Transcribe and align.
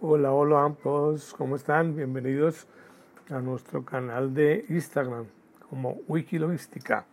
Hola, 0.00 0.30
hola 0.30 0.64
a 0.64 0.72
todos, 0.74 1.34
¿cómo 1.34 1.56
están? 1.56 1.96
Bienvenidos 1.96 2.68
a 3.30 3.40
nuestro 3.40 3.84
canal 3.84 4.32
de 4.32 4.64
Instagram 4.68 5.26
como 5.68 5.98
Wikilogistica. 6.06 7.04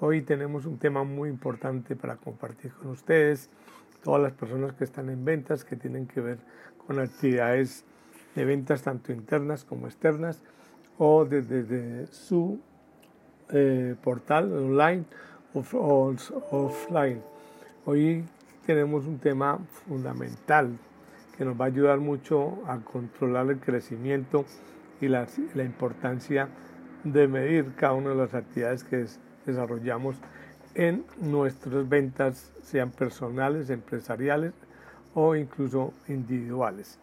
Hoy 0.00 0.22
tenemos 0.22 0.66
un 0.66 0.76
tema 0.76 1.04
muy 1.04 1.28
importante 1.28 1.94
para 1.94 2.16
compartir 2.16 2.72
con 2.72 2.90
ustedes, 2.90 3.48
todas 4.02 4.20
las 4.20 4.32
personas 4.32 4.72
que 4.72 4.82
están 4.82 5.08
en 5.08 5.24
ventas, 5.24 5.64
que 5.64 5.76
tienen 5.76 6.08
que 6.08 6.20
ver 6.20 6.38
con 6.84 6.98
actividades 6.98 7.84
de 8.34 8.44
ventas 8.44 8.82
tanto 8.82 9.12
internas 9.12 9.62
como 9.62 9.86
externas 9.86 10.42
o 10.98 11.24
desde, 11.24 12.08
su 12.08 12.58
eh, 13.50 13.94
portal 14.02 14.52
online 14.52 15.04
o 15.54 16.12
offline. 16.50 17.22
Hoy 17.84 18.24
tenemos 18.66 19.06
un 19.06 19.20
tema 19.20 19.60
fundamental 19.86 20.76
que 21.36 21.44
nos 21.44 21.60
va 21.60 21.64
a 21.64 21.68
ayudar 21.68 21.98
mucho 21.98 22.62
a 22.66 22.78
controlar 22.78 23.50
el 23.50 23.58
crecimiento 23.58 24.44
y 25.00 25.08
la, 25.08 25.26
la 25.54 25.64
importancia 25.64 26.48
de 27.02 27.28
medir 27.28 27.74
cada 27.74 27.94
una 27.94 28.10
de 28.10 28.16
las 28.16 28.34
actividades 28.34 28.84
que 28.84 29.06
desarrollamos 29.44 30.16
en 30.74 31.04
nuestras 31.20 31.88
ventas, 31.88 32.52
sean 32.62 32.90
personales, 32.90 33.70
empresariales 33.70 34.52
o 35.14 35.36
incluso 35.36 35.92
individuales. 36.08 36.98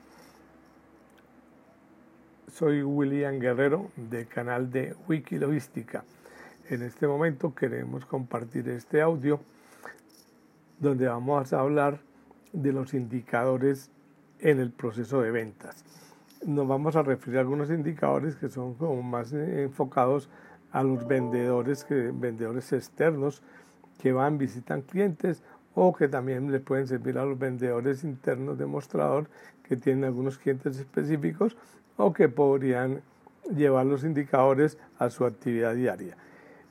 Soy 2.48 2.84
William 2.84 3.40
Guerrero 3.40 3.92
del 3.96 4.28
canal 4.28 4.72
de 4.72 4.96
Wikilogística. 5.08 6.04
En 6.70 6.82
este 6.82 7.08
momento 7.08 7.56
queremos 7.56 8.06
compartir 8.06 8.68
este 8.70 9.02
audio 9.02 9.40
donde 10.80 11.08
vamos 11.08 11.54
a 11.54 11.60
hablar 11.60 12.00
de 12.52 12.74
los 12.74 12.94
indicadores 12.94 13.90
en 14.42 14.60
el 14.60 14.72
proceso 14.72 15.22
de 15.22 15.32
ventas. 15.32 15.84
Nos 16.46 16.68
vamos 16.68 16.96
a 16.96 17.04
referir 17.04 17.38
a 17.38 17.42
algunos 17.42 17.70
indicadores 17.70 18.36
que 18.36 18.50
son 18.50 18.74
como 18.74 19.02
más 19.04 19.32
enfocados 19.32 20.30
a 20.72 20.84
los 20.84 21.08
vendedores, 21.08 21.84
que, 21.84 22.12
vendedores 22.14 22.74
externos 22.74 23.42
que 24.00 24.12
van, 24.12 24.38
visitan 24.38 24.82
clientes 24.82 25.44
o 25.76 25.94
que 25.94 26.08
también 26.08 26.52
le 26.52 26.60
pueden 26.60 26.88
servir 26.88 27.18
a 27.18 27.26
los 27.26 27.38
vendedores 27.38 28.04
internos 28.04 28.58
de 28.58 28.66
mostrador 28.66 29.28
que 29.64 29.78
tienen 29.78 30.06
algunos 30.06 30.38
clientes 30.38 30.78
específicos 30.80 31.56
o 31.98 32.12
que 32.12 32.28
podrían 32.28 33.02
llevar 33.56 33.86
los 33.86 34.04
indicadores 34.04 34.78
a 34.98 35.10
su 35.10 35.26
actividad 35.26 35.76
diaria. 35.76 36.18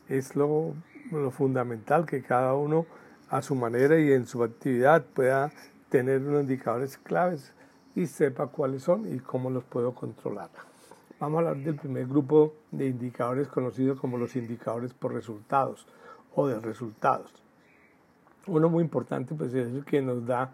Es 0.08 0.34
lo, 0.34 0.74
lo 1.12 1.30
fundamental 1.30 2.04
que 2.04 2.22
cada 2.22 2.54
uno 2.54 2.86
a 3.28 3.42
su 3.42 3.54
manera 3.54 3.98
y 3.98 4.12
en 4.12 4.26
su 4.26 4.42
actividad 4.42 5.04
pueda 5.14 5.52
tener 5.90 6.22
unos 6.22 6.42
indicadores 6.42 6.96
claves 6.96 7.52
y 7.94 8.06
sepa 8.06 8.46
cuáles 8.46 8.84
son 8.84 9.12
y 9.12 9.18
cómo 9.18 9.50
los 9.50 9.64
puedo 9.64 9.92
controlar. 9.92 10.48
Vamos 11.18 11.36
a 11.44 11.48
hablar 11.50 11.64
del 11.64 11.74
primer 11.74 12.06
grupo 12.06 12.54
de 12.70 12.86
indicadores 12.86 13.48
conocidos 13.48 14.00
como 14.00 14.16
los 14.16 14.36
indicadores 14.36 14.94
por 14.94 15.12
resultados 15.12 15.86
o 16.34 16.46
de 16.46 16.58
resultados. 16.60 17.30
Uno 18.46 18.70
muy 18.70 18.82
importante 18.82 19.34
pues 19.34 19.52
es 19.52 19.68
el 19.68 19.84
que 19.84 20.00
nos 20.00 20.24
da 20.24 20.52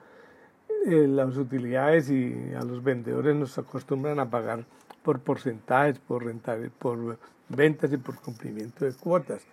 eh, 0.87 1.07
las 1.07 1.37
utilidades 1.37 2.11
y 2.11 2.53
a 2.55 2.62
los 2.62 2.83
vendedores 2.83 3.37
nos 3.37 3.57
acostumbran 3.59 4.19
a 4.19 4.29
pagar 4.29 4.64
por 5.05 5.20
porcentajes, 5.20 5.98
por, 6.01 6.25
por 6.79 7.19
ventas 7.48 7.92
y 7.92 7.97
por 7.97 8.17
cumplimiento 8.17 8.84
de 8.84 8.92
cuotas. 8.92 9.47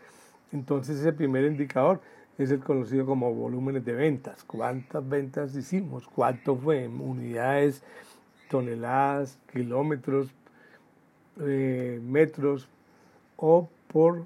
Entonces 0.51 0.99
ese 0.99 1.13
primer 1.13 1.43
indicador 1.43 2.01
es 2.37 2.51
el 2.51 2.59
conocido 2.59 3.05
como 3.05 3.33
volúmenes 3.33 3.85
de 3.85 3.93
ventas. 3.93 4.43
¿Cuántas 4.43 5.07
ventas 5.07 5.55
hicimos? 5.55 6.07
¿Cuánto 6.07 6.55
fue? 6.55 6.87
Unidades, 6.87 7.83
toneladas, 8.49 9.37
kilómetros, 9.51 10.29
eh, 11.41 11.99
metros 12.03 12.67
o 13.37 13.69
por 13.87 14.25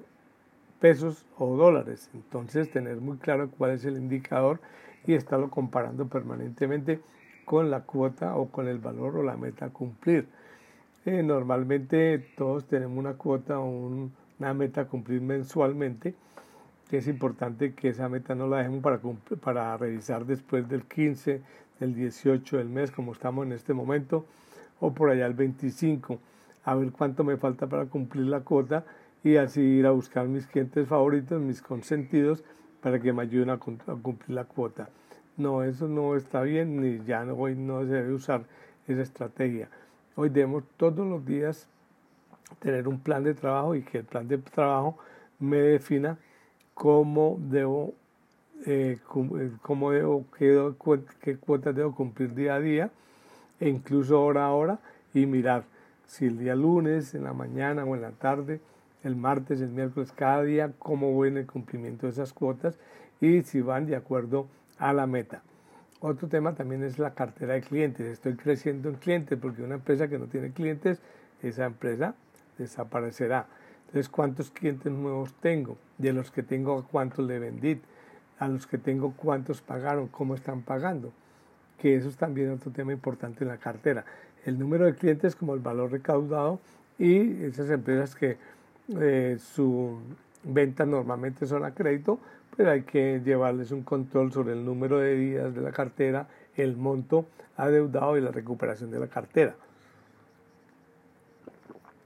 pesos 0.80 1.26
o 1.38 1.56
dólares. 1.56 2.10
Entonces 2.14 2.72
tener 2.72 2.98
muy 2.98 3.18
claro 3.18 3.50
cuál 3.58 3.72
es 3.72 3.86
el 3.86 3.98
indicador 3.98 4.60
y 5.06 5.14
estarlo 5.14 5.50
comparando 5.50 6.08
permanentemente 6.08 7.00
con 7.46 7.72
la 7.72 7.82
cuota 7.82 8.36
o 8.36 8.50
con 8.50 8.68
el 8.68 8.78
valor 8.78 9.18
o 9.18 9.24
la 9.24 9.38
meta 9.38 9.66
a 9.66 9.70
cumplir. 9.70 10.28
Eh, 11.06 11.24
normalmente 11.24 12.20
todos 12.38 12.66
tenemos 12.68 12.98
una 12.98 13.14
cuota 13.14 13.60
o 13.60 13.70
una 13.70 14.54
meta 14.54 14.82
a 14.82 14.86
cumplir 14.88 15.22
mensualmente 15.22 16.14
es 16.92 17.08
importante 17.08 17.74
que 17.74 17.90
esa 17.90 18.08
meta 18.08 18.34
no 18.34 18.48
la 18.48 18.60
dejemos 18.60 18.82
para, 18.82 19.02
para 19.42 19.76
revisar 19.76 20.26
después 20.26 20.70
del 20.70 20.84
15, 20.84 21.42
del 21.80 21.94
18 21.94 22.58
del 22.58 22.70
mes, 22.70 22.92
como 22.92 23.12
estamos 23.12 23.46
en 23.46 23.52
este 23.52 23.74
momento, 23.74 24.26
o 24.80 24.94
por 24.94 25.10
allá 25.10 25.26
el 25.26 25.34
25, 25.34 26.20
a 26.64 26.76
ver 26.76 26.92
cuánto 26.92 27.24
me 27.24 27.36
falta 27.38 27.68
para 27.68 27.88
cumplir 27.88 28.28
la 28.28 28.42
cuota 28.42 28.86
y 29.24 29.36
así 29.36 29.62
ir 29.62 29.86
a 29.86 29.92
buscar 29.92 30.28
mis 30.28 30.48
clientes 30.48 30.88
favoritos, 30.88 31.42
mis 31.42 31.62
consentidos, 31.62 32.44
para 32.82 33.00
que 33.00 33.12
me 33.12 33.24
ayuden 33.24 33.50
a, 33.50 33.58
cumplir 33.58 34.30
la 34.30 34.46
cuota. 34.46 34.90
No, 35.36 35.64
eso 35.64 35.88
no 35.88 36.16
está 36.16 36.42
bien, 36.42 36.80
ni 36.82 37.04
ya 37.06 37.26
no, 37.26 37.34
hoy 37.36 37.56
no 37.56 37.82
se 37.82 37.88
debe 37.88 38.14
usar 38.14 38.44
esa 38.88 39.02
estrategia. 39.02 39.70
Hoy 40.16 40.30
debemos 40.30 40.64
todos 40.78 41.06
los 41.06 41.26
días 41.26 41.68
tener 42.60 42.88
un 42.88 43.00
plan 43.00 43.24
de 43.24 43.34
trabajo 43.34 43.76
y 43.76 43.82
que 43.82 44.00
el 44.00 44.06
plan 44.06 44.28
de 44.28 44.38
trabajo 44.38 44.98
me 45.40 45.58
defina 45.58 46.18
cómo 46.78 47.40
debo, 47.40 47.96
eh, 48.68 49.00
eh, 49.00 49.52
cómo 49.64 49.92
debo 49.92 50.26
qué, 50.38 50.70
qué 51.22 51.38
cuotas 51.38 51.76
debo 51.76 51.96
cumplir 51.96 52.36
día 52.36 52.54
a 52.54 52.60
día, 52.60 52.92
e 53.60 53.68
incluso 53.68 54.24
hora 54.24 54.46
a 54.46 54.52
hora, 54.52 54.80
y 55.12 55.26
mirar 55.26 55.64
si 56.06 56.28
el 56.28 56.38
día 56.38 56.56
lunes, 56.56 57.16
en 57.16 57.24
la 57.24 57.34
mañana 57.34 57.84
o 57.84 57.96
en 57.96 58.04
la 58.04 58.12
tarde, 58.12 58.62
el 59.04 59.16
martes, 59.16 59.60
el 59.60 59.70
miércoles, 59.70 60.12
cada 60.16 60.44
día, 60.44 60.72
cómo 60.78 61.14
voy 61.14 61.30
en 61.30 61.38
el 61.38 61.48
cumplimiento 61.48 62.06
de 62.06 62.12
esas 62.12 62.32
cuotas 62.32 62.78
y 63.22 63.42
si 63.42 63.62
van 63.62 63.88
de 63.88 63.96
acuerdo 63.96 64.48
a 64.78 64.94
la 64.94 65.08
meta. 65.08 65.42
Otro 66.00 66.28
tema 66.28 66.54
también 66.54 66.84
es 66.84 67.00
la 67.00 67.16
cartera 67.16 67.56
de 67.56 67.62
clientes. 67.62 68.06
Estoy 68.06 68.36
creciendo 68.36 68.90
en 68.90 68.96
clientes 68.96 69.38
porque 69.42 69.64
una 69.64 69.76
empresa 69.76 70.08
que 70.08 70.20
no 70.20 70.28
tiene 70.28 70.52
clientes, 70.52 71.00
esa 71.42 71.66
empresa 71.66 72.14
desaparecerá. 72.60 73.48
Entonces, 73.88 74.10
¿cuántos 74.10 74.52
clientes 74.52 74.92
nuevos 74.92 75.34
tengo? 75.40 75.78
De 75.98 76.12
los 76.12 76.30
que 76.30 76.44
tengo, 76.44 76.86
¿cuántos 76.92 77.26
le 77.26 77.40
vendí? 77.40 77.80
A 78.38 78.48
los 78.50 78.68
que 78.68 78.78
tengo, 78.78 79.14
¿cuántos 79.16 79.62
pagaron? 79.62 80.08
¿Cómo 80.08 80.36
están 80.36 80.62
pagando? 80.62 81.14
Que 81.80 81.96
eso 81.96 82.10
es 82.10 82.18
también 82.18 82.52
otro 82.52 82.72
tema 82.72 82.92
importante 82.92 83.46
en 83.46 83.48
la 83.48 83.58
cartera. 83.58 84.04
El 84.46 84.60
número 84.60 84.86
de 84.86 84.94
clientes 84.94 85.36
como 85.36 85.54
el 85.54 85.62
valor 85.62 85.92
recaudado 85.92 86.60
y 87.00 87.44
esas 87.44 87.70
empresas 87.70 88.14
que 88.14 88.38
eh, 89.00 89.38
su 89.40 90.00
venta 90.44 90.86
normalmente 90.86 91.46
son 91.46 91.64
a 91.64 91.74
crédito, 91.74 92.20
pero 92.56 92.72
hay 92.72 92.82
que 92.82 93.22
llevarles 93.24 93.72
un 93.72 93.84
control 93.84 94.34
sobre 94.34 94.54
el 94.54 94.66
número 94.66 95.00
de 95.00 95.16
días 95.16 95.56
de 95.56 95.62
la 95.62 95.72
cartera, 95.72 96.28
el 96.56 96.76
monto 96.76 97.26
adeudado 97.56 98.18
y 98.18 98.22
la 98.22 98.32
recuperación 98.32 98.92
de 98.92 99.00
la 99.00 99.08
cartera. 99.08 99.56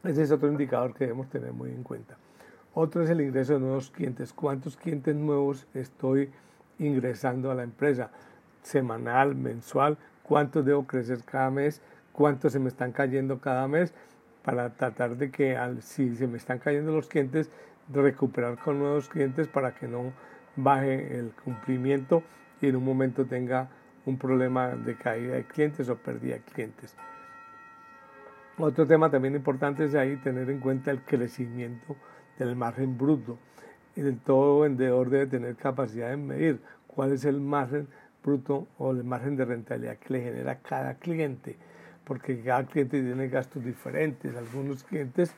Ese 0.03 0.23
es 0.23 0.31
otro 0.31 0.47
indicador 0.47 0.93
que 0.93 1.05
debemos 1.05 1.29
tener 1.29 1.53
muy 1.53 1.69
en 1.69 1.83
cuenta. 1.83 2.17
Otro 2.73 3.03
es 3.03 3.09
el 3.09 3.21
ingreso 3.21 3.53
de 3.53 3.59
nuevos 3.59 3.91
clientes. 3.91 4.33
¿Cuántos 4.33 4.75
clientes 4.77 5.15
nuevos 5.15 5.67
estoy 5.73 6.31
ingresando 6.79 7.51
a 7.51 7.55
la 7.55 7.63
empresa? 7.63 8.09
Semanal, 8.63 9.35
mensual, 9.35 9.97
cuántos 10.23 10.65
debo 10.65 10.87
crecer 10.87 11.23
cada 11.23 11.51
mes, 11.51 11.81
cuántos 12.13 12.53
se 12.53 12.59
me 12.59 12.69
están 12.69 12.91
cayendo 12.91 13.39
cada 13.39 13.67
mes, 13.67 13.93
para 14.43 14.71
tratar 14.71 15.17
de 15.17 15.29
que 15.29 15.57
si 15.81 16.15
se 16.15 16.27
me 16.27 16.37
están 16.37 16.57
cayendo 16.57 16.91
los 16.91 17.07
clientes, 17.07 17.51
recuperar 17.93 18.57
con 18.57 18.79
nuevos 18.79 19.09
clientes 19.09 19.47
para 19.47 19.75
que 19.75 19.87
no 19.87 20.13
baje 20.55 21.19
el 21.19 21.31
cumplimiento 21.43 22.23
y 22.61 22.67
en 22.67 22.75
un 22.75 22.85
momento 22.85 23.25
tenga 23.25 23.69
un 24.05 24.17
problema 24.17 24.69
de 24.69 24.95
caída 24.95 25.35
de 25.35 25.43
clientes 25.45 25.89
o 25.89 25.95
pérdida 25.95 26.35
de 26.35 26.41
clientes. 26.41 26.95
Otro 28.63 28.85
tema 28.85 29.09
también 29.09 29.33
importante 29.33 29.85
es 29.85 29.95
ahí 29.95 30.17
tener 30.17 30.47
en 30.51 30.59
cuenta 30.59 30.91
el 30.91 31.01
crecimiento 31.01 31.95
del 32.37 32.55
margen 32.55 32.95
bruto. 32.95 33.39
Todo 34.23 34.59
vendedor 34.59 35.09
debe 35.09 35.25
tener 35.25 35.55
capacidad 35.55 36.11
de 36.11 36.17
medir 36.17 36.59
cuál 36.85 37.11
es 37.11 37.25
el 37.25 37.41
margen 37.41 37.87
bruto 38.23 38.67
o 38.77 38.91
el 38.91 39.03
margen 39.03 39.35
de 39.35 39.45
rentabilidad 39.45 39.97
que 39.97 40.13
le 40.13 40.21
genera 40.21 40.59
cada 40.59 40.93
cliente, 40.93 41.57
porque 42.05 42.39
cada 42.41 42.63
cliente 42.67 43.01
tiene 43.01 43.29
gastos 43.29 43.65
diferentes. 43.65 44.35
Algunos 44.35 44.83
clientes, 44.83 45.33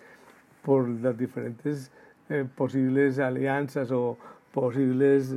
por 0.62 0.86
las 0.90 1.18
diferentes 1.18 1.92
eh, 2.28 2.46
posibles 2.54 3.20
alianzas 3.20 3.90
o 3.92 4.18
posibles 4.52 5.34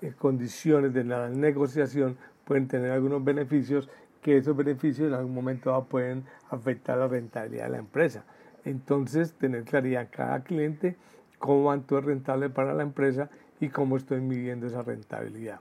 eh, 0.00 0.14
condiciones 0.18 0.94
de 0.94 1.04
la 1.04 1.28
negociación, 1.28 2.16
pueden 2.46 2.68
tener 2.68 2.90
algunos 2.90 3.22
beneficios 3.22 3.90
que 4.22 4.36
esos 4.36 4.56
beneficios 4.56 5.08
en 5.08 5.14
algún 5.14 5.34
momento 5.34 5.86
pueden 5.90 6.24
afectar 6.50 6.96
la 6.96 7.08
rentabilidad 7.08 7.64
de 7.64 7.70
la 7.70 7.78
empresa. 7.78 8.24
Entonces, 8.64 9.34
tener 9.34 9.64
claridad 9.64 10.08
cada 10.10 10.44
cliente, 10.44 10.96
cómo 11.38 11.64
cuánto 11.64 11.98
es 11.98 12.04
rentable 12.04 12.48
para 12.48 12.72
la 12.72 12.84
empresa 12.84 13.28
y 13.60 13.68
cómo 13.68 13.96
estoy 13.96 14.20
midiendo 14.20 14.68
esa 14.68 14.82
rentabilidad. 14.82 15.60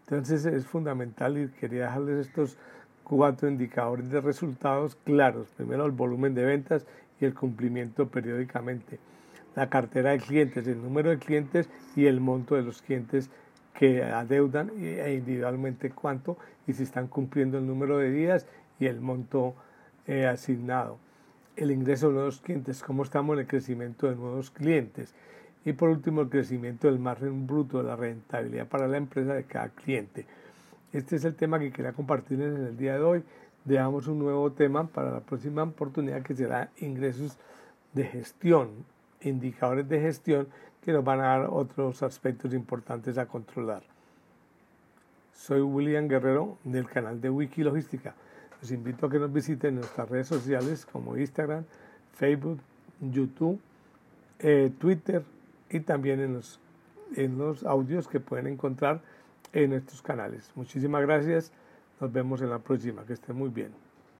Entonces, 0.00 0.46
es 0.46 0.66
fundamental 0.66 1.36
y 1.36 1.48
quería 1.48 1.84
dejarles 1.84 2.26
estos 2.26 2.56
cuatro 3.04 3.48
indicadores 3.48 4.10
de 4.10 4.22
resultados 4.22 4.96
claros. 5.04 5.48
Primero, 5.56 5.84
el 5.84 5.92
volumen 5.92 6.34
de 6.34 6.44
ventas 6.44 6.86
y 7.20 7.26
el 7.26 7.34
cumplimiento 7.34 8.08
periódicamente. 8.08 8.98
La 9.54 9.68
cartera 9.68 10.10
de 10.10 10.18
clientes, 10.18 10.66
el 10.66 10.80
número 10.80 11.10
de 11.10 11.18
clientes 11.18 11.68
y 11.94 12.06
el 12.06 12.20
monto 12.20 12.54
de 12.54 12.62
los 12.62 12.80
clientes 12.80 13.30
que 13.78 14.02
adeudan 14.02 14.72
e 14.76 15.14
individualmente 15.14 15.90
cuánto 15.90 16.36
y 16.66 16.72
si 16.72 16.82
están 16.82 17.06
cumpliendo 17.06 17.58
el 17.58 17.66
número 17.68 17.98
de 17.98 18.10
días 18.10 18.44
y 18.80 18.86
el 18.86 19.00
monto 19.00 19.54
eh, 20.08 20.26
asignado. 20.26 20.98
El 21.54 21.70
ingreso 21.70 22.08
de 22.08 22.14
nuevos 22.14 22.40
clientes, 22.40 22.82
cómo 22.82 23.04
estamos 23.04 23.34
en 23.34 23.40
el 23.42 23.46
crecimiento 23.46 24.08
de 24.08 24.16
nuevos 24.16 24.50
clientes. 24.50 25.14
Y 25.64 25.74
por 25.74 25.90
último, 25.90 26.22
el 26.22 26.28
crecimiento 26.28 26.88
del 26.88 26.98
margen 26.98 27.46
bruto 27.46 27.78
de 27.78 27.84
la 27.84 27.94
rentabilidad 27.94 28.66
para 28.66 28.88
la 28.88 28.96
empresa 28.96 29.34
de 29.34 29.44
cada 29.44 29.68
cliente. 29.68 30.26
Este 30.92 31.14
es 31.14 31.24
el 31.24 31.36
tema 31.36 31.60
que 31.60 31.70
quería 31.70 31.92
compartir 31.92 32.42
en 32.42 32.56
el 32.56 32.76
día 32.76 32.94
de 32.94 33.02
hoy. 33.02 33.22
Dejamos 33.64 34.08
un 34.08 34.18
nuevo 34.18 34.50
tema 34.50 34.88
para 34.88 35.12
la 35.12 35.20
próxima 35.20 35.62
oportunidad 35.62 36.22
que 36.22 36.34
será 36.34 36.68
ingresos 36.78 37.38
de 37.92 38.02
gestión, 38.06 38.70
indicadores 39.20 39.88
de 39.88 40.00
gestión 40.00 40.48
que 40.88 40.94
nos 40.94 41.04
van 41.04 41.20
a 41.20 41.24
dar 41.24 41.48
otros 41.50 42.02
aspectos 42.02 42.54
importantes 42.54 43.18
a 43.18 43.26
controlar. 43.26 43.82
Soy 45.34 45.60
William 45.60 46.08
Guerrero 46.08 46.56
del 46.64 46.88
canal 46.88 47.20
de 47.20 47.28
Wikilogística. 47.28 48.14
Los 48.58 48.70
invito 48.70 49.04
a 49.04 49.10
que 49.10 49.18
nos 49.18 49.30
visiten 49.30 49.74
en 49.74 49.80
nuestras 49.80 50.08
redes 50.08 50.28
sociales 50.28 50.86
como 50.86 51.14
Instagram, 51.18 51.64
Facebook, 52.14 52.60
YouTube, 53.02 53.60
eh, 54.38 54.72
Twitter 54.78 55.22
y 55.68 55.80
también 55.80 56.20
en 56.20 56.32
los, 56.32 56.58
en 57.16 57.36
los 57.36 57.64
audios 57.64 58.08
que 58.08 58.18
pueden 58.18 58.46
encontrar 58.46 59.02
en 59.52 59.74
estos 59.74 60.00
canales. 60.00 60.50
Muchísimas 60.54 61.02
gracias. 61.02 61.52
Nos 62.00 62.10
vemos 62.10 62.40
en 62.40 62.48
la 62.48 62.60
próxima. 62.60 63.04
Que 63.04 63.12
estén 63.12 63.36
muy 63.36 63.50
bien. 63.50 63.87